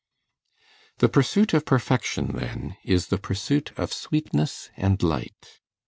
The 0.97 1.09
pursuit 1.09 1.53
of 1.53 1.63
perfection, 1.63 2.29
then, 2.33 2.75
is 2.83 3.09
the 3.09 3.19
pursuit 3.19 3.71
of 3.77 3.93
sweetness 3.93 4.71
and 4.75 4.97
light. 5.03 5.59